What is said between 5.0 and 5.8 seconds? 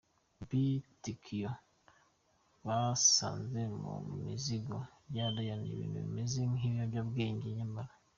ya Iryn